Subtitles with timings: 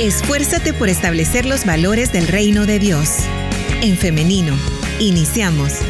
[0.00, 3.18] Esfuérzate por establecer los valores del reino de Dios.
[3.82, 4.54] En femenino,
[4.98, 5.80] iniciamos.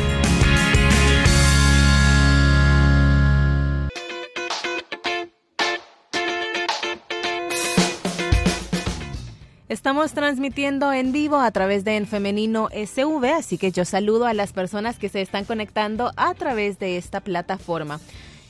[9.69, 14.35] Estamos transmitiendo en vivo a través de En Femenino SV, así que yo saludo a
[14.35, 17.99] las personas que se están conectando a través de esta plataforma.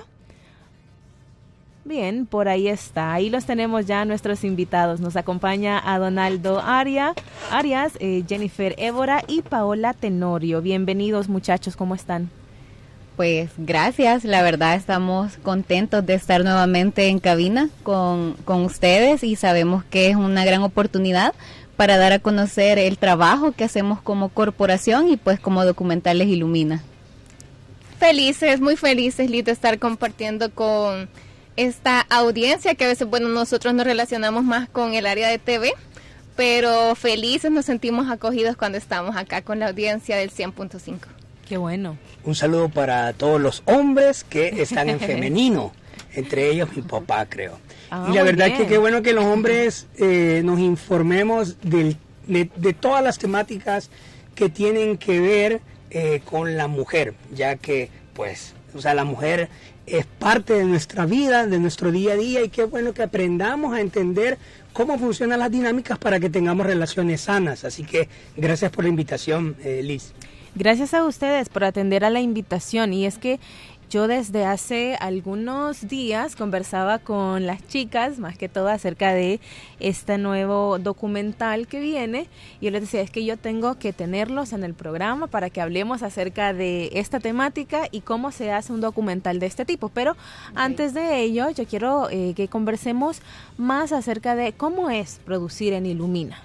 [1.84, 3.14] Bien, por ahí está.
[3.14, 5.02] Ahí los tenemos ya nuestros invitados.
[5.02, 7.16] Nos acompaña a Donaldo Aria,
[7.52, 10.62] Arias, eh, Jennifer Évora y Paola Tenorio.
[10.62, 12.30] Bienvenidos muchachos, ¿cómo están?
[13.20, 19.36] Pues gracias, la verdad estamos contentos de estar nuevamente en cabina con, con ustedes y
[19.36, 21.34] sabemos que es una gran oportunidad
[21.76, 26.82] para dar a conocer el trabajo que hacemos como corporación y pues como documentales Ilumina.
[28.00, 31.10] Felices, muy felices, Lito, estar compartiendo con
[31.58, 35.74] esta audiencia que a veces, bueno, nosotros nos relacionamos más con el área de TV,
[36.38, 41.19] pero felices nos sentimos acogidos cuando estamos acá con la audiencia del 100.5.
[41.50, 41.98] Qué bueno.
[42.24, 45.74] Un saludo para todos los hombres que están en femenino,
[46.14, 47.60] entre ellos mi papá, creo.
[47.90, 48.60] Ah, y la verdad bien.
[48.60, 53.90] que qué bueno que los hombres eh, nos informemos del- de, de todas las temáticas
[54.36, 59.50] que tienen que ver eh, con la mujer, ya que, pues, o sea, la mujer
[59.88, 63.74] es parte de nuestra vida, de nuestro día a día, y qué bueno que aprendamos
[63.76, 64.38] a entender
[64.72, 67.64] cómo funcionan las dinámicas para que tengamos relaciones sanas.
[67.66, 68.08] Así que
[68.38, 70.14] gracias por la invitación, eh, Liz.
[70.56, 73.40] Gracias a ustedes por atender a la invitación y es que
[73.90, 79.40] yo desde hace algunos días conversaba con las chicas, más que todo acerca de
[79.80, 82.28] este nuevo documental que viene
[82.62, 85.62] y yo les decía, es que yo tengo que tenerlos en el programa para que
[85.62, 89.90] hablemos acerca de esta temática y cómo se hace un documental de este tipo.
[89.90, 90.16] Pero
[90.56, 93.22] antes de ello, yo quiero eh, que conversemos
[93.58, 96.44] más acerca de cómo es producir en Ilumina.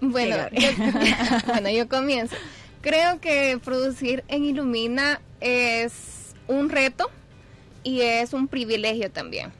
[0.00, 0.68] Bueno, yo,
[1.46, 2.36] bueno, yo comienzo.
[2.80, 7.10] Creo que producir en Ilumina es un reto
[7.82, 9.52] y es un privilegio también.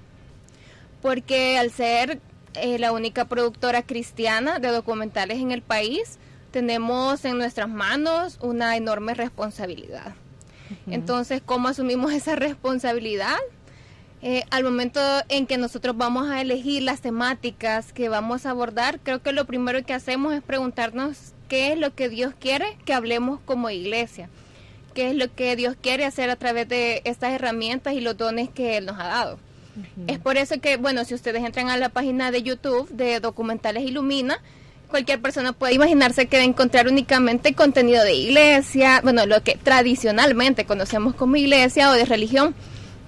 [1.03, 2.21] Porque al ser
[2.55, 6.19] eh, la única productora cristiana de documentales en el país,
[6.51, 10.15] tenemos en nuestras manos una enorme responsabilidad.
[10.87, 13.37] Entonces, ¿cómo asumimos esa responsabilidad?
[14.21, 18.99] Eh, al momento en que nosotros vamos a elegir las temáticas que vamos a abordar,
[19.01, 22.95] creo que lo primero que hacemos es preguntarnos qué es lo que Dios quiere que
[22.95, 24.29] hablemos como iglesia,
[24.93, 28.49] qué es lo que Dios quiere hacer a través de estas herramientas y los dones
[28.49, 29.39] que Él nos ha dado.
[30.09, 33.85] Es por eso que, bueno, si ustedes entran a la página de YouTube de Documentales
[33.85, 34.41] Ilumina,
[34.89, 39.57] cualquier persona puede imaginarse que va a encontrar únicamente contenido de iglesia, bueno, lo que
[39.63, 42.57] tradicionalmente conocemos como iglesia o de religión.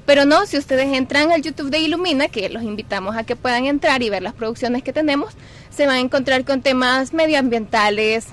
[0.06, 3.66] Pero no, si ustedes entran al YouTube de Ilumina, que los invitamos a que puedan
[3.66, 5.34] entrar y ver las producciones que tenemos,
[5.71, 8.27] se van a encontrar con temas medioambientales,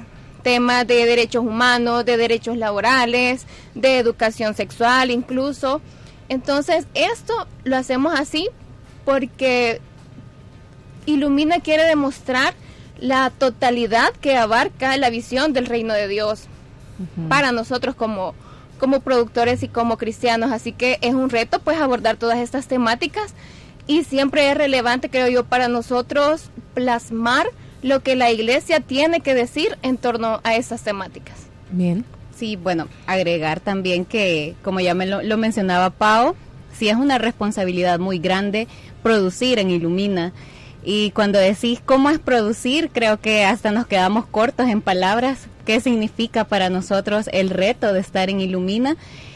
[0.44, 3.46] temas de derechos humanos, de derechos laborales,
[3.76, 5.82] de educación sexual incluso.
[6.30, 8.50] Entonces, esto lo hacemos así
[9.06, 9.82] porque
[11.06, 12.54] Ilumina quiere demostrar
[13.00, 16.48] la totalidad que abarca la visión del reino de Dios
[17.30, 18.34] para nosotros como,
[18.78, 20.52] como productores y como cristianos.
[20.52, 23.34] Así que es un reto pues abordar todas estas temáticas
[23.88, 27.48] y siempre es relevante, creo yo, para nosotros plasmar
[27.82, 31.38] lo que la iglesia tiene que decir en torno a estas temáticas.
[31.72, 32.06] Bien.
[32.36, 36.36] Sí, bueno, agregar también que, como ya me lo, lo mencionaba Pau,
[36.78, 38.68] sí es una responsabilidad muy grande
[39.02, 40.34] producir en Ilumina.
[40.90, 45.48] Y cuando decís cómo es producir, creo que hasta nos quedamos cortos en palabras.
[45.66, 48.96] ¿Qué significa para nosotros el reto de estar en Ilumina?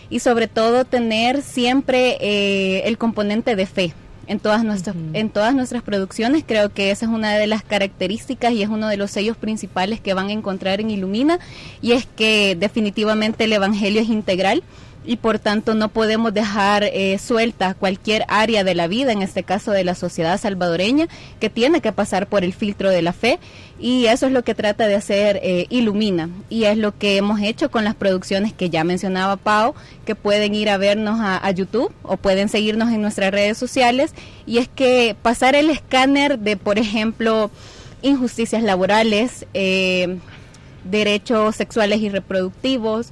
[0.10, 3.94] Y sobre todo tener siempre eh, el componente de fe
[4.28, 6.46] en todas, nuestras, en todas nuestras producciones.
[6.48, 10.00] Creo que esa es una de las características y es uno de los sellos principales
[10.00, 11.38] que van a encontrar en Ilumina.
[11.82, 14.64] Y es que definitivamente el Evangelio es integral
[15.04, 19.44] y por tanto no podemos dejar eh, suelta cualquier área de la vida, en este
[19.44, 21.08] caso de la sociedad salvadoreña,
[21.40, 23.40] que tiene que pasar por el filtro de la fe
[23.82, 26.30] y eso es lo que trata de hacer eh, Ilumina.
[26.50, 29.74] Y es lo que hemos hecho con las producciones que ya mencionaba Pau,
[30.06, 34.14] que pueden ir a vernos a, YouTube o pueden seguirnos en nuestras redes sociales.
[34.46, 37.50] Y es que pasar el escáner de, por ejemplo,
[38.04, 40.20] injusticias laborales, eh,
[40.84, 43.12] derechos sexuales y reproductivos,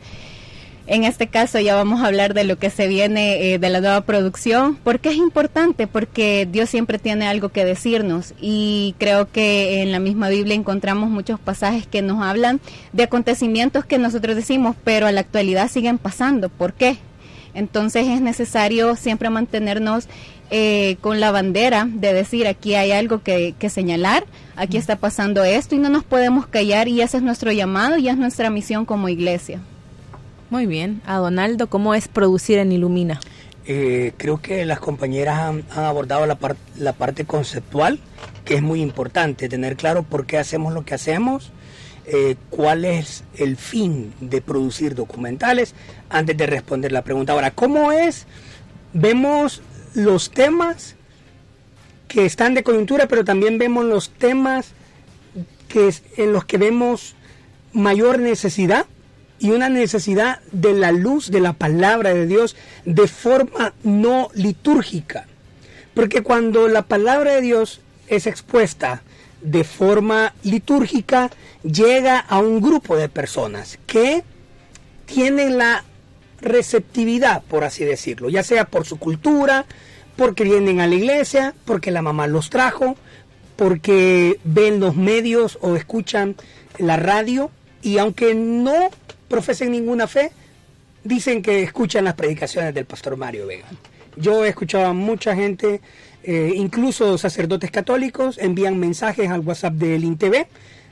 [0.90, 3.80] en este caso ya vamos a hablar de lo que se viene eh, de la
[3.80, 4.76] nueva producción.
[4.76, 5.86] ¿Por qué es importante?
[5.86, 11.12] Porque Dios siempre tiene algo que decirnos y creo que en la misma Biblia encontramos
[11.12, 12.60] muchos pasajes que nos hablan
[12.92, 16.50] de acontecimientos que nosotros decimos, pero a la actualidad siguen pasando.
[16.50, 16.98] ¿Por qué?
[17.54, 20.08] Entonces es necesario siempre mantenernos
[20.50, 24.26] eh, con la bandera de decir aquí hay algo que, que, señalar,
[24.56, 28.10] aquí está pasando esto y no nos podemos callar y ese es nuestro llamado y
[28.10, 29.60] es nuestra misión como iglesia.
[30.50, 31.01] Muy bien.
[31.06, 33.19] A Donaldo, ¿cómo es producir en Ilumina?
[33.66, 36.38] Eh, creo que las compañeras han, abordado la,
[36.78, 38.00] la parte conceptual,
[38.46, 41.51] que es muy importante, tener claro por qué hacemos lo que hacemos,
[42.07, 45.75] eh, cuál es el fin de producir documentales,
[46.10, 47.34] antes de responder la pregunta.
[47.34, 48.25] Ahora, ¿cómo es?
[48.94, 49.62] Vemos
[49.94, 50.95] los temas
[52.07, 54.72] que están de coyuntura, pero también vemos los temas
[55.68, 57.13] que en los que vemos
[57.72, 58.88] mayor necesidad
[59.40, 62.56] y una necesidad de la luz de la palabra de Dios
[62.86, 65.28] de forma no litúrgica.
[65.94, 69.02] Porque cuando la palabra de Dios es expuesta
[69.42, 71.30] de forma litúrgica,
[71.64, 74.24] llega a un grupo de personas que
[75.06, 75.84] tienen la
[76.42, 79.66] receptividad, por así decirlo, ya sea por su cultura,
[80.16, 82.98] porque vienen a la iglesia, porque la mamá los trajo,
[83.56, 86.36] porque ven los medios o escuchan
[86.78, 87.52] la radio,
[87.82, 88.90] y aunque no
[89.30, 90.31] profesen ninguna fe,
[91.04, 93.68] dicen que escuchan las predicaciones del pastor Mario Vega.
[94.18, 95.80] Yo he escuchado a mucha gente,
[96.24, 100.48] eh, incluso sacerdotes católicos, envían mensajes al WhatsApp del INTV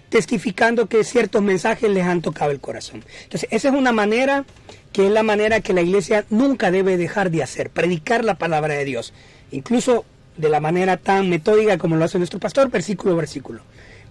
[0.09, 3.03] testificando que ciertos mensajes les han tocado el corazón.
[3.23, 4.45] Entonces, esa es una manera
[4.93, 8.75] que es la manera que la iglesia nunca debe dejar de hacer, predicar la palabra
[8.75, 9.13] de Dios,
[9.51, 10.05] incluso
[10.37, 13.61] de la manera tan metódica como lo hace nuestro pastor, versículo a versículo.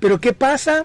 [0.00, 0.84] Pero ¿qué pasa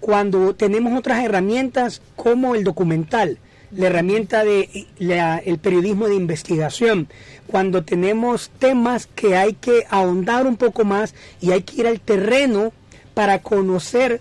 [0.00, 3.38] cuando tenemos otras herramientas como el documental,
[3.70, 7.08] la herramienta de el periodismo de investigación,
[7.46, 12.00] cuando tenemos temas que hay que ahondar un poco más y hay que ir al
[12.00, 12.72] terreno
[13.14, 14.20] para conocer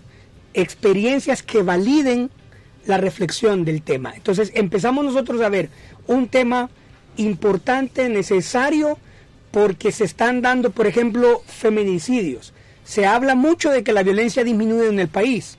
[0.54, 2.32] experiencias que validen
[2.86, 4.14] la reflexión del tema.
[4.16, 5.70] Entonces empezamos nosotros a ver
[6.08, 6.70] un tema
[7.18, 8.98] importante, necesario,
[9.52, 12.54] porque se están dando, por ejemplo, feminicidios.
[12.84, 15.59] Se habla mucho de que la violencia disminuye en el país.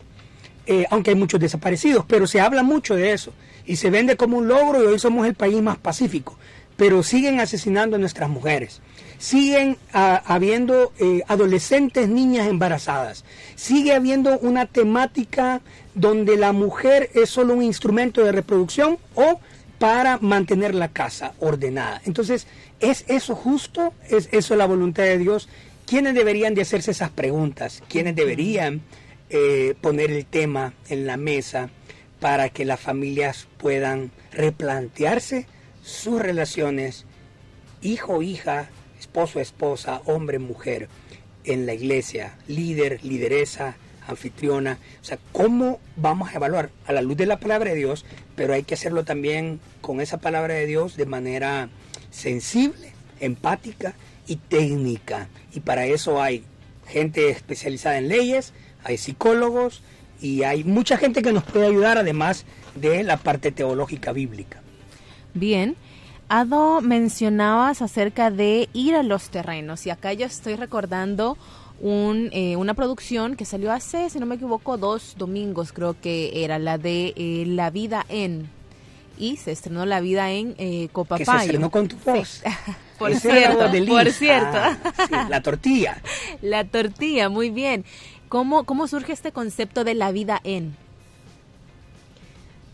[0.72, 3.32] Eh, aunque hay muchos desaparecidos, pero se habla mucho de eso
[3.66, 6.38] y se vende como un logro y hoy somos el país más pacífico,
[6.76, 8.80] pero siguen asesinando a nuestras mujeres,
[9.18, 13.24] siguen ah, habiendo eh, adolescentes, niñas embarazadas,
[13.56, 15.60] sigue habiendo una temática
[15.96, 19.40] donde la mujer es solo un instrumento de reproducción o
[19.80, 22.00] para mantener la casa ordenada.
[22.04, 22.46] Entonces,
[22.78, 23.92] ¿es eso justo?
[24.08, 25.48] ¿Es eso la voluntad de Dios?
[25.84, 27.82] ¿Quiénes deberían de hacerse esas preguntas?
[27.88, 28.82] ¿Quiénes deberían
[29.30, 31.70] eh, poner el tema en la mesa
[32.20, 35.46] para que las familias puedan replantearse
[35.82, 37.06] sus relaciones
[37.82, 38.68] hijo, hija,
[38.98, 40.88] esposo, esposa, hombre, mujer
[41.44, 44.78] en la iglesia, líder, lideresa, anfitriona.
[45.00, 48.04] O sea, ¿cómo vamos a evaluar a la luz de la palabra de Dios?
[48.36, 51.70] Pero hay que hacerlo también con esa palabra de Dios de manera
[52.10, 53.94] sensible, empática
[54.26, 55.28] y técnica.
[55.52, 56.44] Y para eso hay
[56.86, 58.52] gente especializada en leyes,
[58.84, 59.82] hay psicólogos
[60.20, 62.44] y hay mucha gente que nos puede ayudar además
[62.74, 64.60] de la parte teológica bíblica.
[65.34, 65.76] Bien.
[66.28, 71.36] Ado, mencionabas acerca de ir a los terrenos y acá yo estoy recordando
[71.80, 76.44] un, eh, una producción que salió hace, si no me equivoco, dos domingos creo que
[76.44, 78.48] era la de eh, La vida en
[79.18, 81.24] y se estrenó La vida en eh, Copapayo.
[81.24, 82.42] Que se estrenó con tu voz.
[82.98, 86.00] por, cierto, por cierto, ah, la tortilla.
[86.42, 87.84] La tortilla, muy bien.
[88.30, 90.76] ¿Cómo, ¿Cómo surge este concepto de la vida en?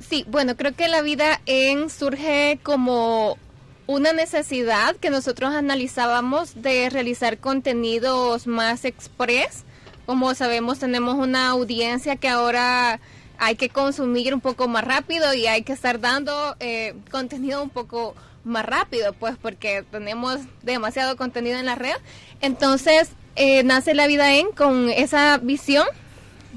[0.06, 3.38] Sí, bueno, creo que la vida en surge como
[3.86, 9.64] una necesidad que nosotros analizábamos de realizar contenidos más express.
[10.04, 13.00] Como sabemos, tenemos una audiencia que ahora
[13.38, 17.70] hay que consumir un poco más rápido y hay que estar dando eh, contenido un
[17.70, 21.96] poco más rápido, pues porque tenemos demasiado contenido en la red.
[22.42, 25.86] Entonces, eh, nace La Vida En con esa visión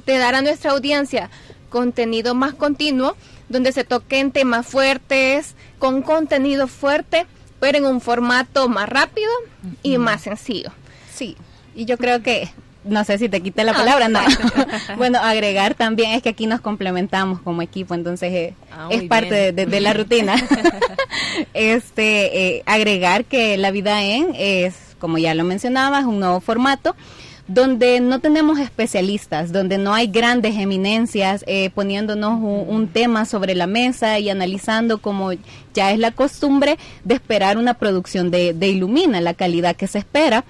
[0.05, 1.29] de dar a nuestra audiencia
[1.69, 3.15] contenido más continuo,
[3.47, 7.27] donde se toquen temas fuertes, con contenido fuerte,
[7.59, 9.29] pero en un formato más rápido
[9.83, 10.71] y más sencillo.
[11.13, 11.35] Sí,
[11.75, 12.49] y yo creo que
[12.83, 14.19] no sé si te quité la palabra, no.
[14.97, 19.51] bueno, agregar también es que aquí nos complementamos como equipo, entonces eh, Ah, es parte
[19.51, 20.35] de, de la rutina.
[21.53, 26.95] este, eh, agregar que la vida en es, como ya lo mencionabas, un nuevo formato
[27.47, 33.55] donde no tenemos especialistas, donde no hay grandes eminencias eh, poniéndonos un, un tema sobre
[33.55, 35.31] la mesa y analizando como
[35.73, 39.97] ya es la costumbre de esperar una producción de, de Ilumina, la calidad que se
[39.97, 40.45] espera.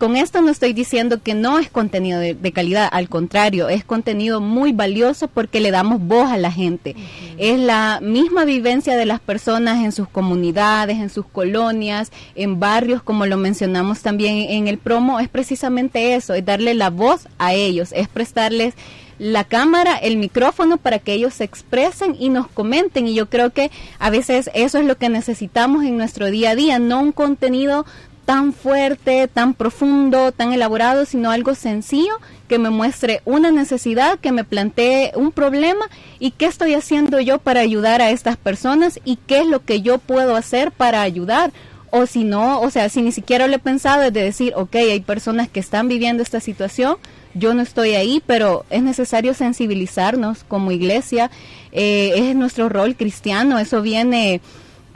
[0.00, 3.84] Con esto no estoy diciendo que no es contenido de, de calidad, al contrario, es
[3.84, 6.96] contenido muy valioso porque le damos voz a la gente.
[7.36, 13.02] Es la misma vivencia de las personas en sus comunidades, en sus colonias, en barrios,
[13.02, 17.52] como lo mencionamos también en el promo, es precisamente eso, es darle la voz a
[17.52, 18.72] ellos, es prestarles
[19.20, 23.06] la cámara, el micrófono para que ellos se expresen y nos comenten.
[23.06, 26.54] Y yo creo que a veces eso es lo que necesitamos en nuestro día a
[26.54, 27.84] día, no un contenido
[28.30, 32.14] tan fuerte, tan profundo, tan elaborado, sino algo sencillo
[32.46, 35.86] que me muestre una necesidad, que me plantee un problema
[36.20, 39.82] y qué estoy haciendo yo para ayudar a estas personas y qué es lo que
[39.82, 41.50] yo puedo hacer para ayudar.
[41.90, 44.76] O si no, o sea, si ni siquiera lo he pensado, es de decir, ok,
[44.76, 46.98] hay personas que están viviendo esta situación,
[47.34, 51.32] yo no estoy ahí, pero es necesario sensibilizarnos como iglesia,
[51.72, 54.40] eh, es nuestro rol cristiano, eso viene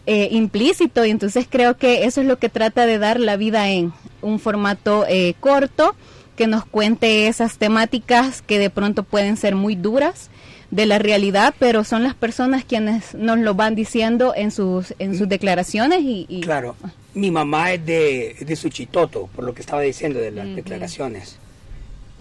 [0.06, 3.70] eh, implícito y entonces creo que eso es lo que trata de dar la vida
[3.70, 3.92] en
[4.22, 5.94] un formato eh, corto
[6.36, 10.30] que nos cuente esas temáticas que de pronto pueden ser muy duras
[10.70, 15.16] de la realidad, pero son las personas quienes nos lo van diciendo en sus en
[15.16, 16.74] sus declaraciones y, y- Claro,
[17.14, 21.38] mi mamá es de, de Suchitoto, por lo que estaba diciendo de las declaraciones.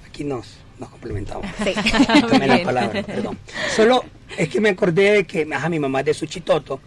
[0.07, 1.47] Aquí nos, nos complementamos.
[1.63, 1.73] Sí.
[2.29, 2.65] Tomé la Bien.
[2.65, 3.39] palabra, perdón.
[3.75, 4.03] Solo
[4.37, 6.79] es que me acordé de que ajá, mi mamá es de Suchitoto,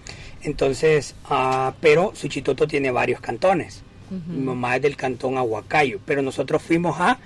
[0.46, 3.82] entonces, ah, pero Suchitoto tiene varios cantones.
[4.28, 7.18] Mi mamá es del cantón Aguacayo, pero nosotros fuimos a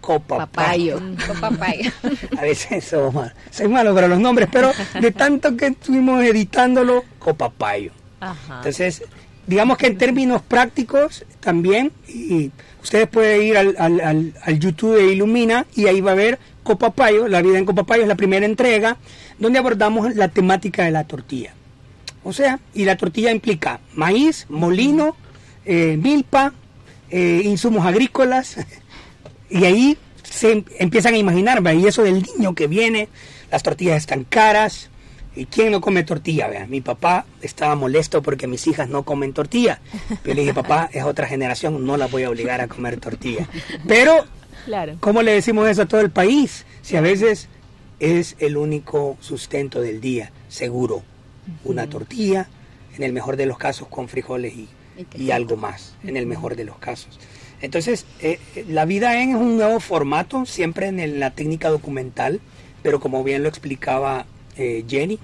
[0.00, 0.98] Copapayo.
[1.00, 1.26] Papayo.
[1.26, 1.92] Con papaya.
[2.38, 4.70] A veces soy malo, soy malo para los nombres, pero
[5.00, 7.90] de tanto que estuvimos editándolo, Copapayo.
[8.20, 8.58] Ajá.
[8.58, 9.02] Entonces,
[9.48, 14.94] digamos que en términos prácticos también, y ustedes pueden ir al, al- al- al YouTube
[14.96, 18.46] de Ilumina y ahí va a ver Copapayo, La vida en Copapayo es la primera
[18.46, 18.96] entrega,
[19.40, 21.52] donde abordamos la temática de la tortilla.
[22.28, 25.16] O sea, y la tortilla implica maíz, molino,
[25.64, 26.52] eh, milpa,
[27.10, 28.56] eh, insumos agrícolas,
[29.48, 33.08] y ahí se em- empiezan a imaginar, y eso del niño que viene,
[33.50, 34.90] las tortillas están caras,
[35.34, 36.48] ¿y quién no come tortilla?
[36.48, 36.66] vea?
[36.66, 39.80] Mi papá estaba molesto porque mis hijas no comen tortilla.
[40.22, 43.48] Pero le dije, papá, es otra generación, no las voy a obligar a comer tortilla.
[43.86, 44.26] Pero,
[44.66, 44.98] Claro.
[45.00, 46.66] ¿cómo le decimos eso a todo el país?
[46.82, 47.48] Si a veces
[48.00, 51.02] es el único sustento del día, seguro.
[51.64, 52.48] Una tortilla,
[52.96, 54.68] en el mejor de los casos con frijoles y,
[55.16, 57.18] Y algo más, en el mejor de los casos.
[57.60, 61.68] Entonces, eh, eh, la vida en es un nuevo formato, siempre en el- la técnica
[61.70, 62.40] documental,
[62.82, 64.26] pero como bien lo explicaba
[64.56, 65.20] eh, Jenny,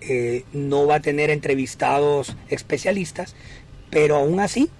[0.00, 3.34] eh, no va a tener entrevistados especialistas,
[3.90, 4.70] pero aún así,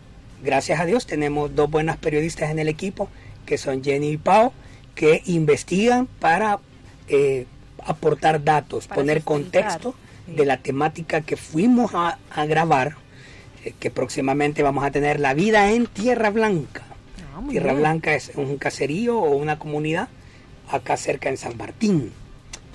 [0.44, 3.08] gracias a Dios, tenemos dos buenas periodistas en el equipo,
[3.44, 4.52] que son Jenny y Pau,
[4.94, 6.61] que investigan para
[7.08, 7.46] eh,
[7.85, 9.94] aportar datos, Para poner sustentar, contexto.
[10.26, 12.97] De la temática que fuimos a, a grabar,
[13.64, 16.83] eh, que próximamente vamos a tener la vida en Tierra Blanca.
[17.35, 17.80] Ah, Tierra bien.
[17.80, 20.09] Blanca es un caserío o una comunidad
[20.71, 22.12] acá cerca en San Martín.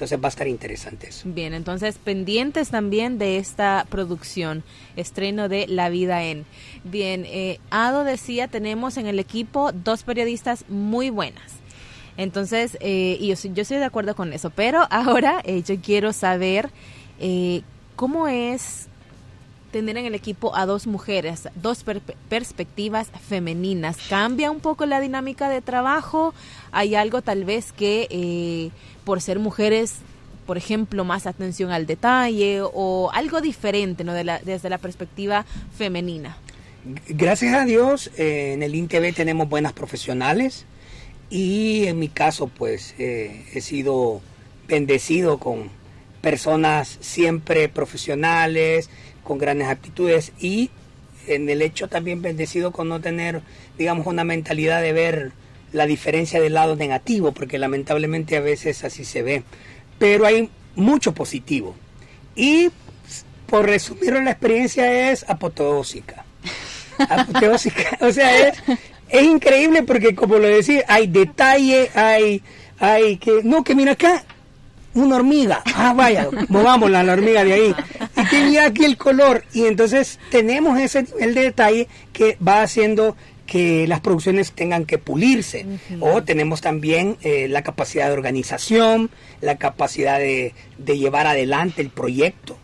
[0.01, 1.29] Entonces va a estar interesante eso.
[1.29, 4.63] Bien, entonces pendientes también de esta producción,
[4.96, 6.46] estreno de La Vida en.
[6.84, 11.53] Bien, eh, Ado decía, tenemos en el equipo dos periodistas muy buenas.
[12.17, 16.13] Entonces, eh, y yo, yo estoy de acuerdo con eso, pero ahora eh, yo quiero
[16.13, 16.72] saber
[17.21, 17.61] eh,
[17.95, 18.87] cómo es
[19.71, 23.95] tener en el equipo a dos mujeres, dos per- perspectivas femeninas.
[24.09, 26.33] ¿Cambia un poco la dinámica de trabajo?
[26.73, 28.71] ¿Hay algo tal vez que eh,
[29.05, 29.93] por ser mujeres,
[30.45, 34.13] por ejemplo, más atención al detalle o algo diferente ¿no?
[34.13, 35.45] de la- desde la perspectiva
[35.77, 36.35] femenina?
[37.07, 40.65] Gracias a Dios, eh, en el INTV tenemos buenas profesionales
[41.29, 44.19] y en mi caso, pues, eh, he sido
[44.67, 45.69] bendecido con
[46.21, 48.89] personas siempre profesionales,
[49.23, 50.69] con grandes aptitudes y
[51.27, 53.41] en el hecho también bendecido con no tener,
[53.77, 55.31] digamos, una mentalidad de ver
[55.71, 59.43] la diferencia del lado negativo, porque lamentablemente a veces así se ve.
[59.99, 61.75] Pero hay mucho positivo.
[62.35, 62.69] Y
[63.45, 66.25] por resumirlo, la experiencia es apoteósica.
[66.97, 67.97] Apoteósica.
[68.01, 68.61] O sea, es,
[69.09, 72.41] es increíble porque, como lo decía, hay detalle, hay,
[72.79, 73.41] hay que.
[73.43, 74.23] No, que mira acá,
[74.93, 75.62] una hormiga.
[75.75, 77.75] Ah, vaya, movámosla la hormiga de ahí.
[78.17, 79.43] Y tenía aquí el color.
[79.53, 84.98] Y entonces tenemos ese nivel de detalle que va haciendo que las producciones tengan que
[84.98, 85.65] pulirse.
[86.00, 89.10] O tenemos también eh, la capacidad de organización,
[89.41, 92.57] la capacidad de, de llevar adelante el proyecto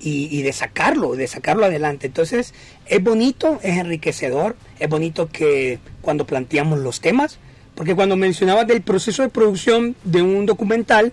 [0.00, 2.08] y, y, de sacarlo, de sacarlo adelante.
[2.08, 2.54] Entonces
[2.86, 7.38] es bonito, es enriquecedor, es bonito que cuando planteamos los temas,
[7.76, 11.12] porque cuando mencionabas del proceso de producción de un documental,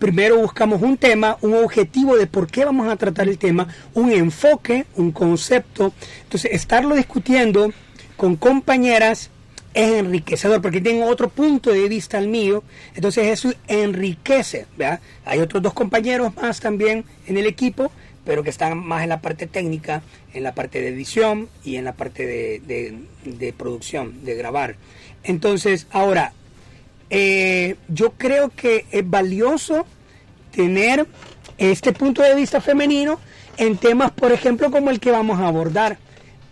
[0.00, 4.10] primero buscamos un tema, un objetivo de por qué vamos a tratar el tema, un
[4.10, 5.92] enfoque, un concepto.
[6.22, 7.72] Entonces, estarlo discutiendo
[8.16, 9.30] con compañeras
[9.72, 12.64] es enriquecedor porque tienen otro punto de vista al mío,
[12.94, 14.66] entonces eso enriquece.
[14.76, 15.00] ¿verdad?
[15.24, 17.92] Hay otros dos compañeros más también en el equipo,
[18.24, 20.02] pero que están más en la parte técnica,
[20.32, 24.76] en la parte de edición y en la parte de, producción, de grabar.
[25.22, 26.32] Entonces, ahora,
[27.10, 29.84] eh, yo creo que es valioso
[30.52, 31.06] tener
[31.58, 33.18] este punto de vista femenino
[33.56, 35.98] en temas, por ejemplo, como el que vamos a abordar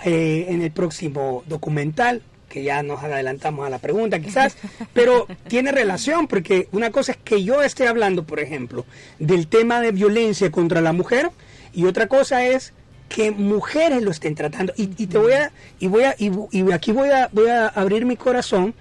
[0.04, 4.56] eh, en el próximo documental, que ya nos adelantamos a la pregunta quizás,
[4.92, 8.84] pero tiene relación porque una cosa es que yo esté hablando, por ejemplo,
[9.18, 11.30] del tema de violencia contra la mujer
[11.72, 12.72] y otra cosa es
[13.08, 14.72] que mujeres lo estén tratando.
[14.76, 17.68] Y, y te voy a y voy a y, y aquí voy a voy a
[17.68, 18.74] abrir mi corazón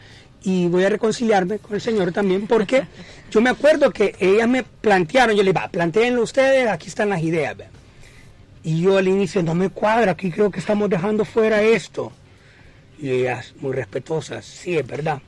[0.44, 2.88] y voy a reconciliarme con el Señor también, porque
[3.32, 7.22] yo me acuerdo que ellas me plantearon, yo le iba, planteenlo ustedes, aquí están las
[7.22, 7.56] ideas.
[8.64, 12.12] Y yo al inicio, no me cuadra, aquí creo que estamos dejando fuera esto.
[13.00, 15.22] Y ellas, muy respetuosas, sí, es verdad.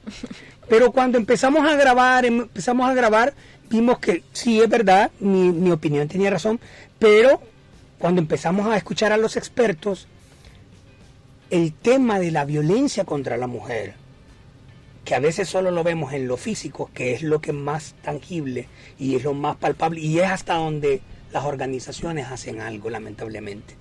[0.70, 3.34] Pero cuando empezamos a grabar, empezamos a grabar,
[3.70, 6.60] vimos que sí, es verdad, mi, mi opinión tenía razón,
[6.98, 7.42] pero
[7.98, 10.08] cuando empezamos a escuchar a los expertos,
[11.50, 13.96] el tema de la violencia contra la mujer,
[15.10, 17.96] que a veces solo lo vemos en lo físico, que es lo que es más
[18.04, 18.68] tangible
[19.00, 21.02] y es lo más palpable, y es hasta donde
[21.32, 23.74] las organizaciones hacen algo, lamentablemente.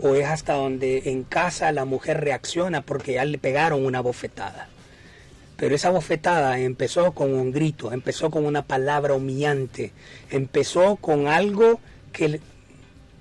[0.00, 4.70] O es hasta donde en casa la mujer reacciona porque ya le pegaron una bofetada.
[5.58, 9.92] Pero esa bofetada empezó con un grito, empezó con una palabra humillante,
[10.30, 11.78] empezó con algo
[12.10, 12.40] que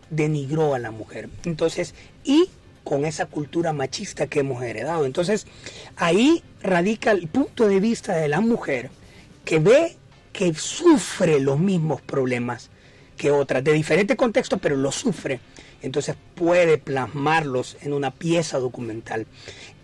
[0.10, 1.28] denigró a la mujer.
[1.44, 1.94] Entonces,
[2.24, 2.48] y
[2.84, 5.06] con esa cultura machista que hemos heredado.
[5.06, 5.48] Entonces,
[5.96, 8.90] ahí radica el punto de vista de la mujer
[9.46, 9.98] que ve
[10.34, 12.70] que sufre los mismos problemas
[13.18, 15.40] que otras, de diferente contexto, pero los sufre.
[15.82, 19.28] Entonces puede plasmarlos en una pieza documental.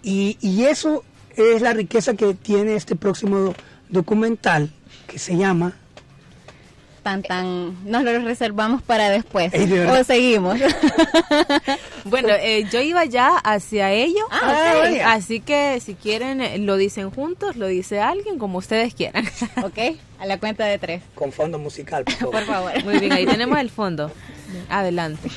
[0.04, 1.04] Y, y eso
[1.36, 3.54] es la riqueza que tiene este próximo
[3.90, 4.72] documental
[5.08, 5.78] que se llama
[7.08, 9.54] tan tan nos lo reservamos para después.
[9.90, 10.60] O seguimos
[12.04, 14.26] bueno eh, yo iba ya hacia ello.
[14.30, 15.00] Ah, okay.
[15.00, 19.26] así que si quieren eh, lo dicen juntos lo dice alguien como ustedes quieran.
[19.64, 21.02] Ok a la cuenta de tres.
[21.16, 22.84] Con fondo musical por favor, por favor.
[22.84, 24.12] muy bien ahí tenemos el fondo.
[24.70, 25.30] Adelante.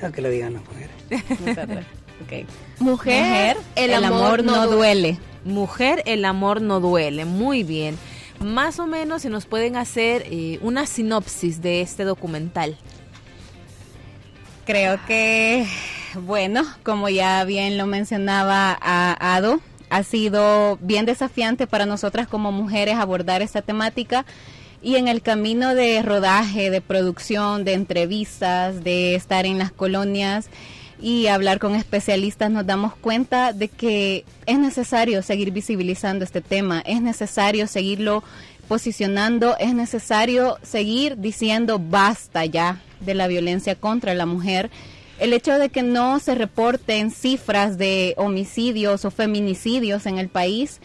[0.00, 1.86] A que lo digan las mujeres.
[2.24, 2.46] Okay.
[2.78, 4.76] mujer, mujer el, el, amor, amor no, duele.
[4.76, 5.18] duele.
[5.44, 7.24] Mujer el amor no duele.
[7.24, 7.96] Muy bien
[8.40, 12.76] más o menos si nos pueden hacer eh, una sinopsis de este documental.
[14.64, 15.66] Creo que,
[16.14, 22.52] bueno, como ya bien lo mencionaba a Ado, ha sido bien desafiante para nosotras como
[22.52, 24.24] mujeres abordar esta temática
[24.82, 30.48] y en el camino de rodaje, de producción, de entrevistas, de estar en las colonias,
[31.00, 36.80] y hablar con especialistas nos damos cuenta de que es necesario seguir visibilizando este tema,
[36.80, 38.22] es necesario seguirlo
[38.68, 44.70] posicionando, es necesario seguir diciendo basta ya de la violencia contra la mujer.
[45.18, 50.80] El hecho de que no se reporten cifras de homicidios o feminicidios en el país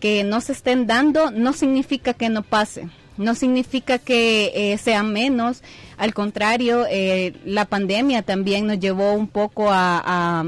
[0.00, 5.02] que no se estén dando no significa que no pase no significa que eh, sea
[5.02, 5.62] menos,
[5.96, 10.44] al contrario, eh, la pandemia también nos llevó un poco a,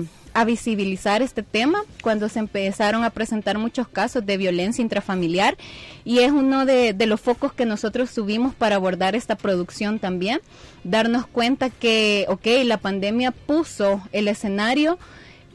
[0.47, 5.57] visibilizar este tema cuando se empezaron a presentar muchos casos de violencia intrafamiliar.
[6.05, 10.41] Y es uno de, de los focos que nosotros subimos para abordar esta producción también,
[10.85, 14.97] darnos cuenta que, ok, la pandemia puso el escenario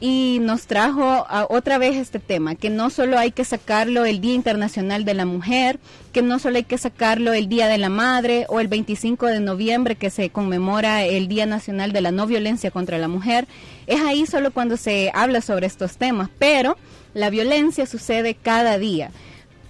[0.00, 4.20] y nos trajo a otra vez este tema, que no solo hay que sacarlo el
[4.20, 5.78] Día Internacional de la Mujer,
[6.12, 9.40] que no solo hay que sacarlo el Día de la Madre o el 25 de
[9.40, 13.46] noviembre que se conmemora el Día Nacional de la No Violencia contra la Mujer,
[13.86, 16.76] es ahí solo cuando se habla sobre estos temas, pero
[17.14, 19.10] la violencia sucede cada día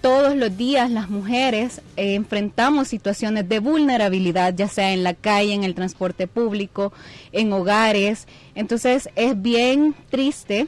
[0.05, 5.55] todos los días las mujeres eh, enfrentamos situaciones de vulnerabilidad, ya sea en la calle,
[5.55, 6.93] en el transporte público,
[7.31, 8.27] en hogares.
[8.53, 10.67] Entonces es bien triste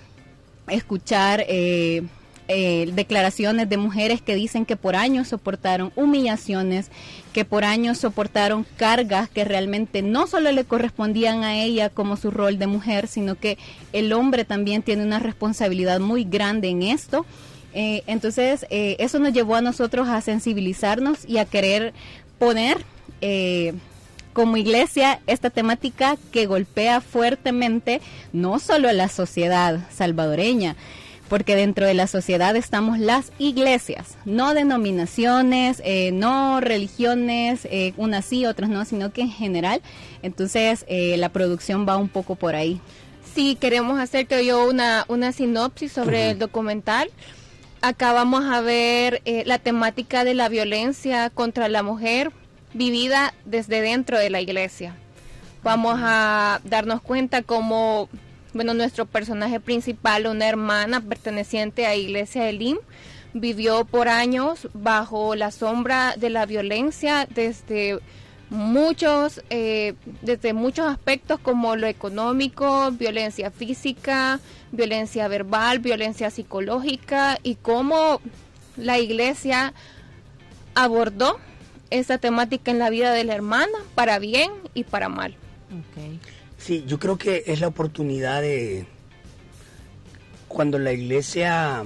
[0.67, 2.01] escuchar eh,
[2.47, 6.89] eh, declaraciones de mujeres que dicen que por años soportaron humillaciones,
[7.31, 12.31] que por años soportaron cargas que realmente no solo le correspondían a ella como su
[12.31, 13.59] rol de mujer, sino que
[13.93, 17.23] el hombre también tiene una responsabilidad muy grande en esto.
[17.79, 21.93] Eh, entonces, eh, eso nos llevó a nosotros a sensibilizarnos y a querer
[22.39, 22.83] poner
[24.33, 28.01] como iglesia esta temática que golpea fuertemente
[28.33, 30.75] no solo a la sociedad salvadoreña,
[31.27, 38.25] porque dentro de la sociedad estamos las iglesias, no denominaciones, eh, no religiones, eh, unas
[38.25, 39.81] sí, otras no, sino que en general.
[40.21, 42.79] Entonces, eh, la producción va un poco por ahí.
[43.33, 47.09] Sí, queremos hacerte yo una, una sinopsis sobre el documental.
[47.81, 52.31] Acá vamos a ver la temática de la violencia contra la mujer
[52.73, 54.95] vivida desde dentro de la iglesia.
[55.63, 58.09] Vamos a darnos cuenta cómo
[58.53, 62.77] bueno, nuestro personaje principal, una hermana perteneciente a Iglesia Elim,
[63.33, 67.99] vivió por años bajo la sombra de la violencia desde
[68.49, 74.39] muchos eh, desde muchos aspectos como lo económico, violencia física,
[74.71, 78.21] violencia verbal, violencia psicológica y cómo
[78.77, 79.73] la iglesia
[80.75, 81.39] abordó
[81.89, 85.35] esa temática en la vida de la hermana para bien y para mal.
[86.57, 88.85] Sí, yo creo que es la oportunidad de
[90.47, 91.85] cuando la iglesia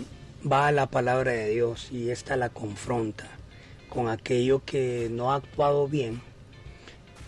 [0.50, 3.28] va a la palabra de Dios y ésta la confronta
[3.90, 6.22] con aquello que no ha actuado bien,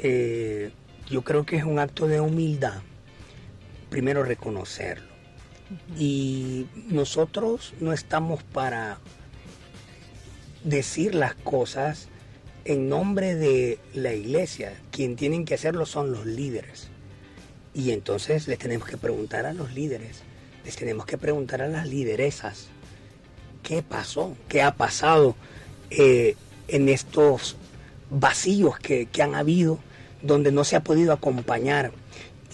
[0.04, 0.72] eh,
[1.10, 2.82] yo creo que es un acto de humildad,
[3.89, 5.12] primero reconocerlo.
[5.98, 9.00] Y nosotros no estamos para
[10.63, 12.10] decir las cosas
[12.66, 16.89] en nombre de la iglesia, quien tienen que hacerlo son los líderes.
[17.74, 20.22] Y entonces les tenemos que preguntar a los líderes,
[20.63, 22.68] les tenemos que preguntar a las lideresas,
[23.63, 24.38] ¿qué pasó?
[24.48, 25.36] ¿Qué ha pasado
[25.89, 26.36] eh,
[26.68, 27.58] en estos
[28.10, 29.80] vacíos que, han habido,
[30.23, 31.91] donde no se ha podido acompañar?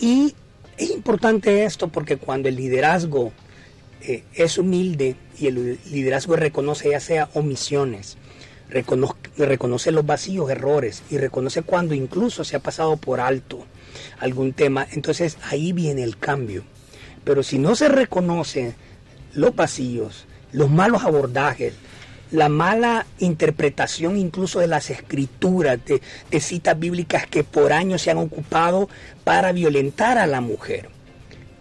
[0.01, 0.36] Y
[0.77, 3.32] es importante esto porque cuando el liderazgo
[4.01, 8.17] eh, es humilde y el liderazgo reconoce ya sea omisiones,
[8.69, 13.65] reconoce, reconoce los vacíos, errores y reconoce cuando incluso se ha pasado por alto
[14.19, 16.63] algún tema, entonces ahí viene el cambio.
[17.23, 18.75] Pero si no se reconocen
[19.34, 21.73] los vacíos, los malos abordajes,
[22.32, 28.18] la mala interpretación incluso de las escrituras, de, citas bíblicas que por años se han
[28.18, 28.89] ocupado
[29.24, 30.89] para violentar a la mujer.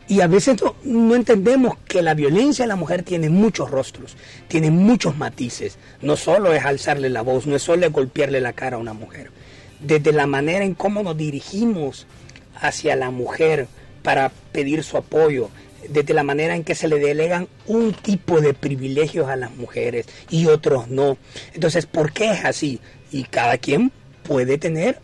[0.09, 4.17] Y a veces no, entendemos que la violencia a la mujer tiene muchos rostros,
[4.49, 5.79] tiene muchos matices.
[6.01, 9.31] No solo es alzarle la voz, no es solo golpearle la cara a una mujer.
[9.81, 12.07] Desde la manera en cómo nos dirigimos
[12.59, 13.69] hacia la mujer
[14.03, 15.51] para pedir su apoyo,
[15.89, 20.07] desde la manera en que se le delegan un tipo de privilegios a las mujeres
[20.31, 21.19] y otros no.
[21.55, 22.81] Entonces, ¿por qué es así?
[23.11, 24.99] Y cada quien puede tener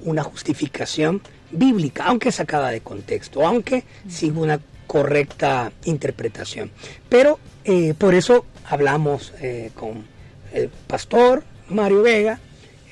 [0.00, 6.70] una justificación bíblica, aunque sacada de contexto, aunque sin una correcta interpretación.
[7.08, 10.04] Pero eh, por eso hablamos eh, con
[10.52, 12.38] el pastor Mario Vega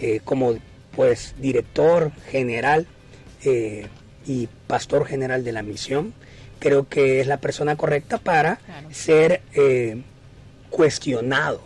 [0.01, 0.55] eh, como
[0.97, 2.87] pues director general
[4.25, 6.15] y pastor general de la misión.
[6.63, 8.61] Creo que es la persona correcta para
[8.93, 10.01] ser eh,
[10.71, 11.61] cuestionado.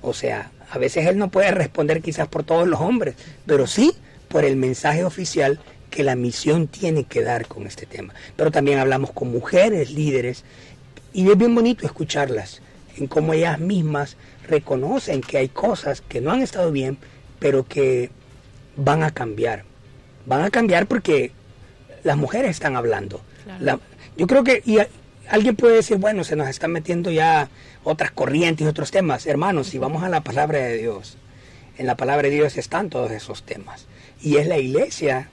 [0.00, 3.14] O sea, a veces él no puede responder quizás por todos los hombres,
[3.46, 3.92] pero sí
[4.26, 8.14] por el mensaje oficial que la misión tiene que dar con este tema.
[8.34, 10.42] Pero también hablamos con mujeres líderes
[11.12, 12.62] y es bien bonito escucharlas
[12.96, 14.16] en cómo ellas mismas
[14.48, 16.98] reconocen que hay cosas que no han estado bien,
[17.38, 18.10] pero que
[18.74, 19.62] van a cambiar.
[20.26, 21.30] Van a cambiar porque
[22.02, 23.20] las mujeres están hablando.
[24.16, 24.62] Yo creo que
[25.28, 27.48] alguien puede decir, bueno, se nos están metiendo ya
[27.84, 29.26] otras corrientes y otros temas.
[29.26, 31.16] Hermanos, si vamos a la palabra de Dios,
[31.78, 33.86] en la palabra de Dios están todos esos temas.
[34.20, 35.28] Y es la iglesia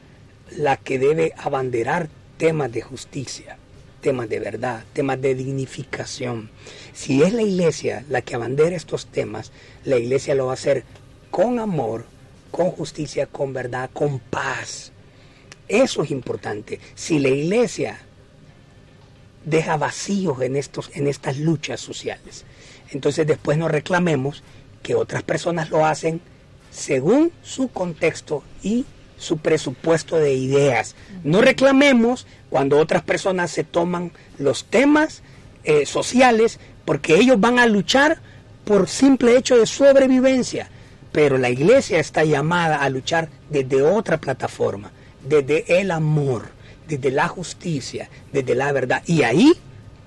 [0.55, 3.57] la que debe abanderar temas de justicia,
[4.01, 6.49] temas de verdad, temas de dignificación.
[6.93, 9.51] Si es la iglesia la que abandera estos temas,
[9.83, 10.83] la iglesia lo va a hacer
[11.29, 12.05] con amor,
[12.49, 14.91] con justicia, con verdad, con paz
[15.69, 16.79] eso es importante.
[16.95, 17.99] Si la iglesia
[19.45, 22.45] deja vacíos en, estos, en estas luchas sociales,
[22.91, 24.43] entonces después no reclamemos
[24.84, 26.21] que otras personas lo hacen
[26.71, 28.86] según su contexto y
[29.17, 30.95] su presupuesto de ideas.
[31.23, 35.23] No reclamemos cuando otras personas se toman los temas
[35.65, 38.19] eh, sociales porque ellos van a luchar
[38.63, 40.69] por simple hecho de sobrevivencia.
[41.12, 44.91] Pero la iglesia está llamada a luchar desde otra plataforma
[45.28, 46.49] desde el amor,
[46.89, 49.04] desde la justicia, desde la verdad.
[49.06, 49.54] Y ahí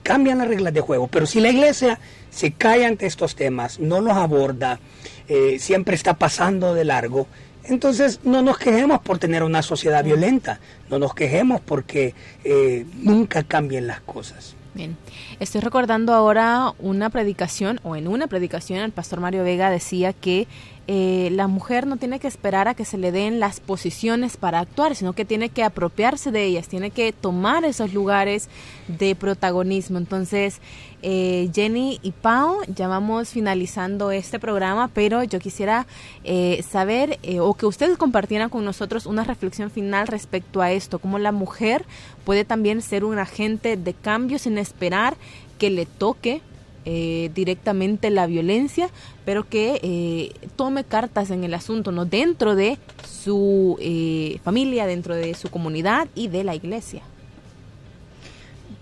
[0.03, 1.07] cambian las reglas de juego.
[1.07, 1.99] Pero si la iglesia
[2.31, 4.81] se calla ante estos temas, no los aborda,
[5.29, 7.27] eh, siempre está pasando de largo,
[7.65, 10.59] entonces no nos quejemos por tener una sociedad violenta,
[10.91, 14.57] no nos quejemos porque eh, nunca cambien las cosas.
[14.75, 14.97] Bien,
[15.39, 20.49] estoy recordando ahora una predicación, o en una predicación el pastor Mario Vega decía que
[20.89, 24.61] eh, la mujer no tiene que esperar a que se le den las posiciones para
[24.61, 28.49] actuar, sino que tiene que apropiarse de ellas, tiene que tomar esos lugares
[28.89, 29.99] de protagonismo.
[29.99, 30.61] Entonces,
[31.03, 35.87] eh, Jenny y Pau, ya vamos finalizando este programa, pero yo quisiera
[36.25, 41.19] eh, saber o que ustedes compartieran con nosotros una reflexión final respecto a esto, cómo
[41.19, 41.85] la mujer
[42.25, 45.17] puede también ser un agente de cambio sin esperar
[45.59, 46.43] que le toque
[46.85, 48.91] eh, directamente la violencia,
[49.25, 52.07] pero que eh, tome cartas en el asunto, ¿no?
[52.07, 52.77] Dentro de
[53.09, 57.03] su eh, familia, dentro de su comunidad y de la iglesia.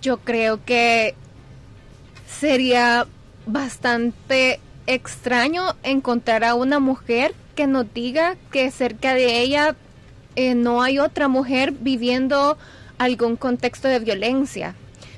[0.00, 1.14] Yo creo que
[2.38, 3.07] sería
[3.47, 9.77] bastante extraño encontrar a una mujer que nos diga que cerca de ella
[10.57, 12.57] no hay otra mujer viviendo
[12.99, 14.75] algún contexto de violencia.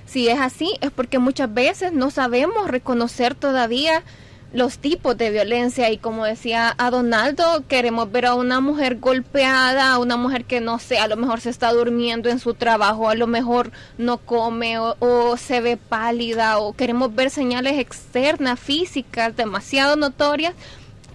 [0.07, 4.03] Si es así, es porque muchas veces no sabemos reconocer todavía
[4.53, 9.93] los tipos de violencia y como decía a Donaldo, queremos ver a una mujer golpeada,
[9.93, 13.09] a una mujer que no sé, a lo mejor se está durmiendo en su trabajo,
[13.09, 18.61] a lo mejor no come o, o se ve pálida o queremos ver señales externas,
[18.61, 20.55] físicas, demasiado notorias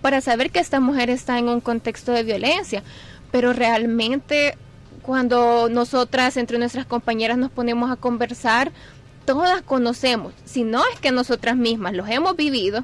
[0.02, 2.82] para saber que esta mujer está en un contexto de violencia.
[3.32, 4.58] Pero realmente
[5.04, 8.72] cuando nosotras entre nuestras compañeras nos ponemos a conversar,
[9.26, 12.84] todas conocemos, si no es que nosotras mismas los hemos vivido,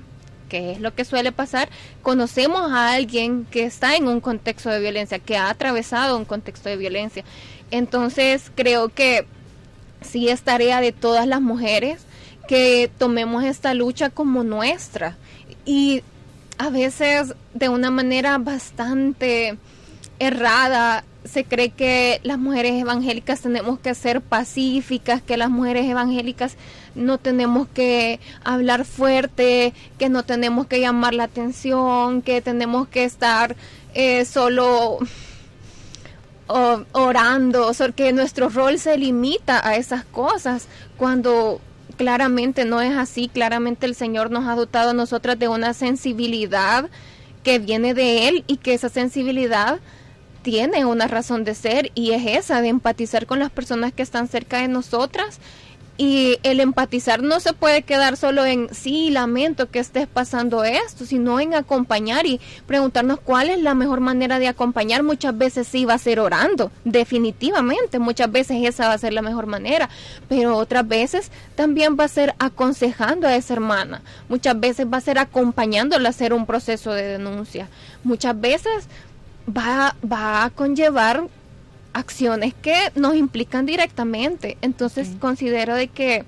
[0.54, 1.68] que es lo que suele pasar,
[2.04, 6.70] conocemos a alguien que está en un contexto de violencia, que ha atravesado un contexto
[6.70, 7.24] de violencia.
[7.72, 9.26] Entonces creo que
[10.02, 12.06] sí es tarea de todas las mujeres
[12.48, 15.18] que tomemos esta lucha como nuestra
[15.66, 16.04] y
[16.60, 19.58] a veces de una manera bastante
[20.20, 26.58] errada se cree que las mujeres evangélicas tenemos que ser pacíficas, que las mujeres evangélicas
[26.96, 33.04] no tenemos que hablar fuerte, que no tenemos que llamar la atención, que tenemos que
[33.04, 33.56] estar
[33.94, 35.00] eh, solo
[36.92, 41.60] orando, porque nuestro rol se limita a esas cosas, cuando
[41.98, 46.90] claramente no es así, claramente el Señor nos ha dotado a nosotras de una sensibilidad
[47.44, 49.80] que viene de Él y que esa sensibilidad
[50.42, 54.28] tiene una razón de ser y es esa de empatizar con las personas que están
[54.28, 55.40] cerca de nosotras.
[55.96, 61.06] Y el empatizar no se puede quedar solo en, sí, lamento que estés pasando esto,
[61.06, 65.04] sino en acompañar y preguntarnos cuál es la mejor manera de acompañar.
[65.04, 69.22] Muchas veces sí va a ser orando, definitivamente, muchas veces esa va a ser la
[69.22, 69.88] mejor manera,
[70.28, 75.02] pero otras veces también va a ser aconsejando a esa hermana, muchas veces va a
[75.02, 77.70] ser acompañándola a hacer un proceso de denuncia,
[78.04, 78.88] muchas veces
[79.48, 81.28] va, va a conllevar
[81.94, 84.58] acciones que nos implican directamente.
[84.62, 86.26] Entonces considero de que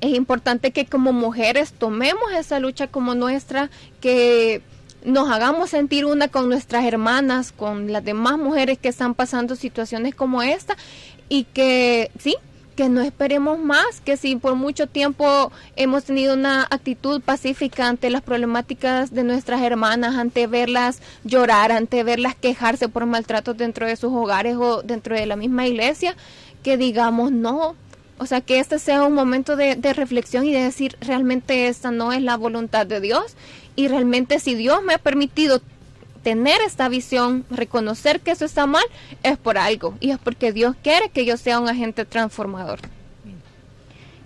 [0.00, 4.62] es importante que como mujeres tomemos esa lucha como nuestra, que
[5.04, 10.14] nos hagamos sentir una con nuestras hermanas, con las demás mujeres que están pasando situaciones
[10.14, 10.76] como esta
[11.28, 12.36] y que sí,
[12.76, 18.10] que no esperemos más, que si por mucho tiempo hemos tenido una actitud pacífica ante
[18.10, 23.96] las problemáticas de nuestras hermanas, ante verlas llorar, ante verlas quejarse por maltratos dentro de
[23.96, 26.16] sus hogares o dentro de la misma iglesia,
[26.62, 27.74] que digamos no.
[28.18, 31.90] O sea, que este sea un momento de, de reflexión y de decir, realmente esta
[31.90, 33.34] no es la voluntad de Dios
[33.76, 35.62] y realmente si Dios me ha permitido
[36.22, 38.84] tener esta visión, reconocer que eso está mal,
[39.22, 39.96] es por algo.
[40.00, 42.80] Y es porque Dios quiere que yo sea un agente transformador.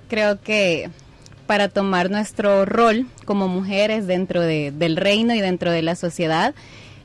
[0.08, 0.90] Creo que
[1.46, 6.54] para tomar nuestro rol como mujeres dentro del reino y dentro de la sociedad,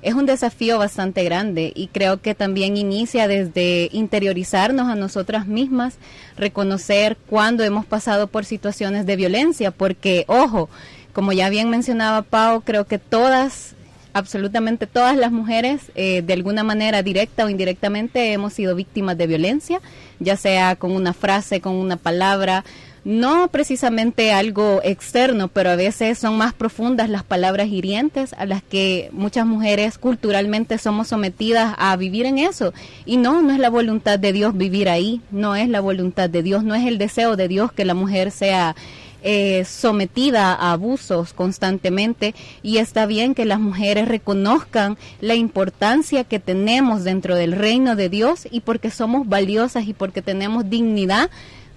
[0.02, 5.96] es un desafío bastante grande y creo que también inicia desde interiorizarnos a nosotras mismas,
[6.38, 10.70] reconocer cuando hemos pasado por situaciones de violencia, porque, ojo,
[11.12, 13.76] como ya bien mencionaba Pau, creo que todas
[14.20, 19.28] absolutamente todas las mujeres, eh, de alguna manera directa o indirectamente, hemos sido víctimas de
[19.28, 19.82] violencia,
[20.20, 22.64] ya sea con una frase, con una palabra,
[23.04, 28.62] no precisamente algo externo, pero a veces son más profundas las palabras hirientes a las
[28.62, 32.74] que muchas mujeres culturalmente somos sometidas a vivir en eso.
[33.06, 36.44] Y no, no es la voluntad de Dios vivir ahí, no es la voluntad de
[36.44, 38.76] Dios, no es el deseo de Dios que la mujer sea
[39.22, 46.40] eh, sometida a abusos constantemente y está bien que las mujeres reconozcan la importancia que
[46.40, 51.30] tenemos dentro del reino de Dios y porque somos valiosas y porque tenemos dignidad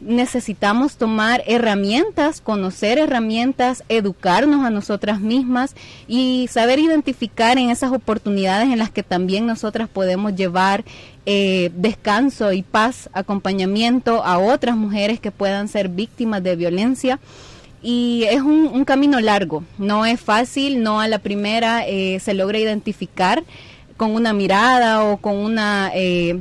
[0.04, 5.74] necesitamos tomar herramientas, conocer herramientas, educarnos a nosotras mismas
[6.08, 10.84] y saber identificar en esas oportunidades en las que también nosotras podemos llevar
[11.24, 17.20] eh, descanso y paz, acompañamiento a otras mujeres que puedan ser víctimas de violencia.
[17.84, 22.58] Y es un, camino largo, no es fácil, no a la primera eh, se logra
[22.58, 23.42] identificar
[23.96, 25.90] con una mirada o con una...
[25.94, 26.38] Eh,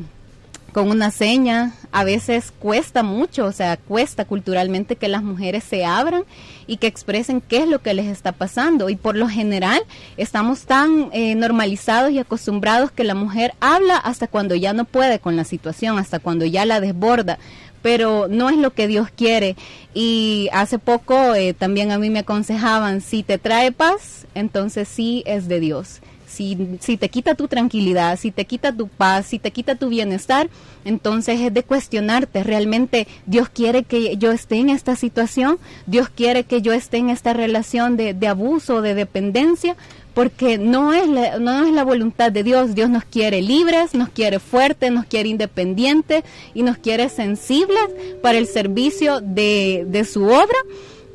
[0.72, 5.86] con una seña, a veces cuesta mucho, o sea, cuesta culturalmente que las mujeres se
[5.86, 6.24] abran
[6.68, 8.90] y que expresen qué es lo que les está pasando.
[8.90, 9.82] Y por lo general
[10.18, 15.20] estamos tan eh, normalizados y acostumbrados que la mujer habla hasta cuando ya no puede
[15.20, 17.38] con la situación, hasta cuando ya la desborda
[17.82, 19.56] pero no es lo que Dios quiere.
[19.96, 25.24] Y hace poco eh, también a mí me aconsejaban, si te trae paz, entonces sí
[25.26, 26.00] es de Dios
[26.32, 29.89] si, si te quita tu tranquilidad, si te quita tu paz, si te quita tu
[29.89, 30.50] bienestar,
[30.86, 36.44] entonces es de cuestionarte, realmente Dios quiere que yo esté en esta situación, Dios quiere
[36.44, 39.76] que yo esté en esta relación de, abuso, de dependencia,
[40.13, 42.76] porque no es, la, no es la voluntad de Dios.
[42.76, 47.88] Dios nos quiere libres, nos quiere fuertes, nos quiere independientes y nos quiere sensibles
[48.22, 50.58] para el servicio de su obra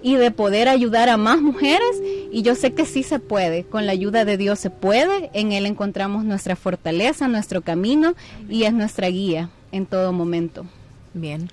[0.02, 3.86] y de poder ayudar a más mujeres y yo sé que sí se puede, con
[3.86, 8.14] la ayuda de Dios se puede, en Él encontramos nuestra fortaleza, nuestro camino
[8.48, 10.66] y es nuestra guía en todo momento.
[11.14, 11.50] Bien,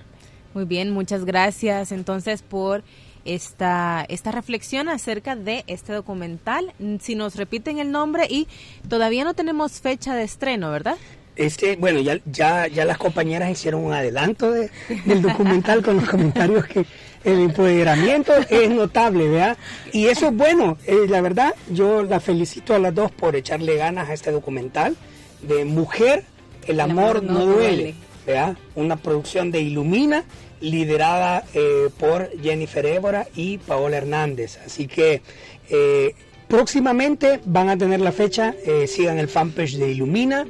[0.52, 2.84] muy bien, muchas gracias entonces por
[3.24, 6.72] esta, esta reflexión acerca de este documental.
[7.00, 8.46] Si nos repiten el nombre y
[8.88, 10.96] todavía no tenemos fecha de estreno, ¿verdad?
[11.36, 14.70] Este, bueno, ya, ya, ya las compañeras hicieron un adelanto de,
[15.04, 16.86] del documental con los comentarios que
[17.24, 19.58] el empoderamiento es notable, ¿verdad?
[19.92, 23.76] Y eso es bueno, eh, la verdad, yo la felicito a las dos por echarle
[23.76, 24.96] ganas a este documental
[25.42, 26.24] de Mujer,
[26.66, 27.94] el amor, no, duele,
[28.26, 28.56] ¿verdad?
[28.74, 30.24] Una producción de Ilumina
[30.60, 34.58] liderada eh, por Jennifer Évora y Paola Hernández.
[34.64, 35.20] Así que
[35.68, 36.14] eh,
[36.48, 38.54] próximamente van a tener la fecha,
[38.86, 40.46] sigan el fanpage de Ilumina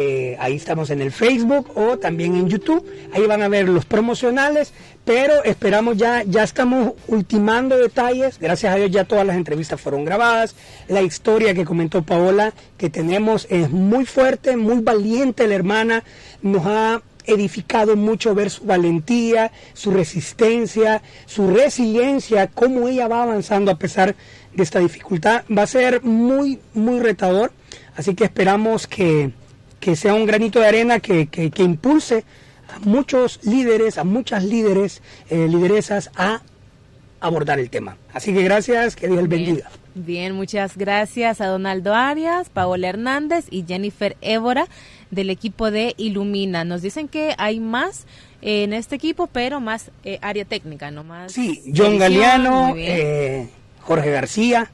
[0.00, 2.86] eh, ahí estamos en el Facebook o también en YouTube.
[3.12, 4.72] Ahí van a ver los promocionales,
[5.04, 8.38] pero esperamos ya, ya estamos ultimando detalles.
[8.38, 10.54] Gracias a Dios ya todas las entrevistas fueron grabadas.
[10.86, 16.04] La historia que comentó Paola que tenemos es muy fuerte, muy valiente la hermana.
[16.42, 23.72] Nos ha edificado mucho ver su valentía, su resistencia, su resiliencia, cómo ella va avanzando
[23.72, 24.14] a pesar
[24.54, 25.42] de esta dificultad.
[25.50, 27.50] Va a ser muy, muy retador.
[27.96, 29.32] Así que esperamos que,
[29.88, 32.22] que sea un granito de arena que, que, impulse
[32.68, 36.42] a muchos líderes, a muchas líderes, eh, lideresas a
[37.20, 37.96] abordar el tema.
[38.12, 39.70] Así que gracias, que Dios les bendiga.
[39.94, 44.66] Bien, muchas gracias a Donaldo Arias, Paola Hernández y Jennifer Évora
[45.10, 46.64] del equipo de Ilumina.
[46.64, 48.06] Nos dicen que hay más
[48.42, 51.02] en este equipo, pero más eh, área técnica, ¿no?
[51.02, 53.48] Más sí, John Galeano, eh,
[53.80, 54.70] Jorge García,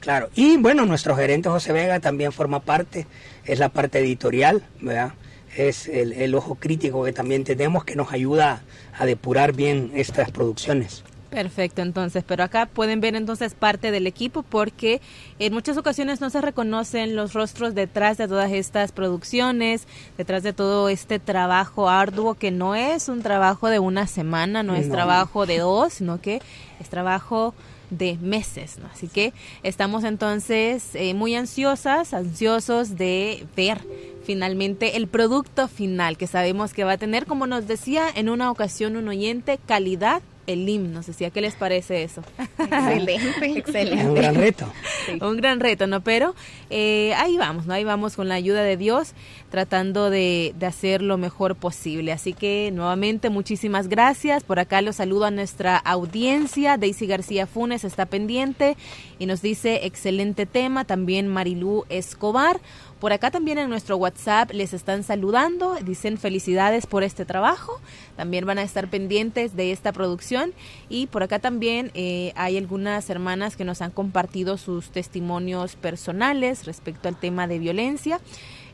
[0.00, 0.30] claro.
[0.34, 3.06] Y bueno, nuestro gerente José Vega también forma parte
[3.44, 5.12] es la parte editorial, ¿verdad?
[5.56, 8.62] es el, ojo crítico que también tenemos que nos ayuda
[8.98, 11.02] a depurar bien estas producciones.
[11.30, 15.00] Perfecto, entonces, pero acá pueden ver entonces parte del equipo porque
[15.38, 20.52] en muchas ocasiones no se reconocen los rostros detrás de todas estas producciones, detrás de
[20.52, 25.46] todo este trabajo arduo que no es un trabajo de una semana, no es trabajo
[25.46, 26.40] de dos, sino que
[26.80, 27.54] es trabajo
[27.90, 28.88] de meses, ¿no?
[28.92, 33.80] Así que estamos entonces eh, muy ansiosas, ansiosos de ver
[34.24, 38.50] finalmente el producto final que sabemos que va a tener, como nos decía en una
[38.50, 41.02] ocasión un oyente, calidad el himno.
[41.02, 42.22] Decía, ¿qué les parece eso?
[42.58, 44.06] Excelente, excelente.
[44.06, 44.72] Un gran reto.
[45.20, 46.00] Un gran reto, ¿no?
[46.02, 46.34] Pero
[46.70, 47.74] eh, ahí vamos, ¿no?
[47.74, 49.14] Ahí vamos con la ayuda de Dios,
[49.56, 52.12] tratando de, de, hacer lo mejor posible.
[52.12, 54.44] Así que nuevamente muchísimas gracias.
[54.44, 56.76] Por acá los saludo a nuestra audiencia.
[56.76, 58.76] Daisy García Funes está pendiente
[59.18, 60.84] y nos dice, excelente tema.
[60.84, 62.60] También Marilú Escobar.
[63.00, 67.78] Por acá también en nuestro WhatsApp les están saludando, dicen felicidades por este trabajo,
[68.16, 70.54] también van a estar pendientes de esta producción
[70.88, 76.64] y por acá también eh, hay algunas hermanas que nos han compartido sus testimonios personales
[76.64, 78.18] respecto al tema de violencia.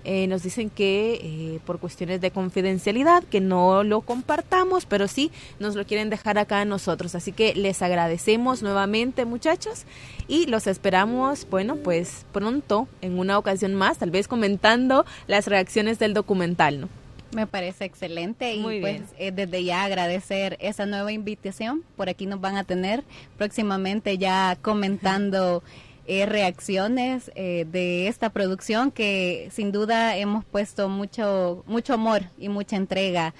[0.04, 5.30] Eh, nos dicen que eh, por cuestiones de confidencialidad que no lo compartamos, pero sí
[5.60, 7.14] nos lo quieren dejar acá a nosotros.
[7.14, 9.84] Así que les agradecemos nuevamente muchachos
[10.28, 15.98] y los esperamos, bueno, pues pronto en una ocasión más, tal vez comentando las reacciones
[15.98, 16.88] del documental, ¿no?
[17.34, 21.82] Me parece excelente y pues eh, desde ya agradecer esa nueva invitación.
[21.96, 23.05] Por aquí nos van a tener
[23.38, 25.62] próximamente ya comentando
[26.20, 32.48] eh, reacciones eh, de esta producción que sin duda hemos puesto mucho mucho amor y
[32.48, 33.34] mucha entrega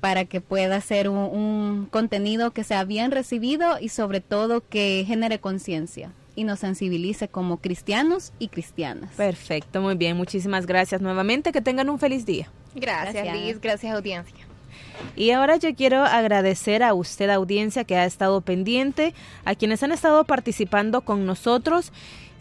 [0.00, 5.04] para que pueda ser un, un contenido que sea bien recibido y sobre todo que
[5.06, 9.14] genere conciencia y nos sensibilice como cristianos y cristianas.
[9.14, 10.16] Perfecto, muy bien.
[10.16, 11.52] Muchísimas gracias nuevamente.
[11.52, 12.48] Que tengan un feliz día.
[12.74, 13.36] Gracias, Gracias.
[13.36, 13.60] Liz.
[13.60, 14.43] Gracias, audiencia.
[15.16, 19.14] Y ahora yo quiero agradecer a usted, audiencia, que ha estado pendiente,
[19.44, 21.92] a quienes han estado participando con nosotros.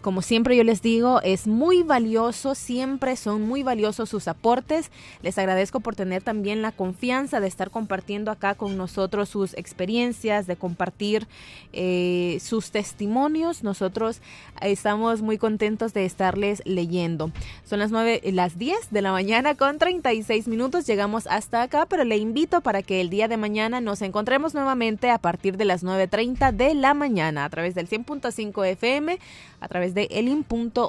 [0.04, 4.92] Como siempre yo les digo, es muy valioso, siempre son muy valiosos sus aportes.
[5.22, 10.46] Les agradezco por tener también la confianza de estar compartiendo acá con nosotros sus experiencias,
[10.46, 11.26] de compartir
[11.72, 13.64] eh, sus testimonios.
[13.64, 14.22] Nosotros
[14.62, 17.32] estamos muy contentos de estarles leyendo.
[17.64, 20.86] Son las 9, las 10 de la mañana con 36 minutos.
[20.86, 25.10] Llegamos hasta acá, pero le invito para que el día de mañana nos encontremos nuevamente
[25.10, 29.18] a partir de las 9.30 de la mañana a través del 100.5 FM,
[29.64, 30.80] a través de elin.org.sv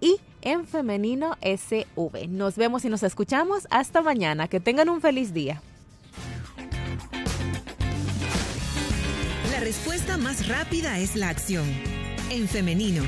[0.00, 2.28] y en femenino SV.
[2.28, 4.48] Nos vemos y nos escuchamos hasta mañana.
[4.48, 5.60] Que tengan un feliz día.
[9.50, 11.66] La respuesta más rápida es la acción.
[12.30, 13.02] En femenino.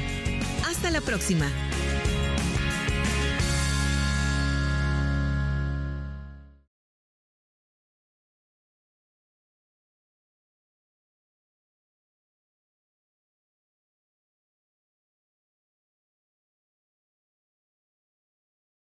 [0.68, 1.46] Hasta la próxima.